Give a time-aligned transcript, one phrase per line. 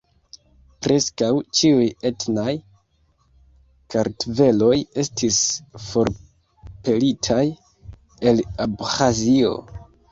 [0.85, 1.27] Preskaŭ
[1.59, 2.55] ĉiuj etnaj
[3.95, 4.73] kartveloj
[5.05, 5.39] estis
[5.87, 7.43] forpelitaj
[8.33, 9.57] el Abĥazio.